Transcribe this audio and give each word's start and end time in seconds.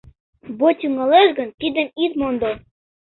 Бой 0.59 0.73
тӱҥалеш 0.79 1.27
гын, 1.37 1.49
тидым 1.59 1.87
ит 2.03 2.13
мондо. 2.19 2.51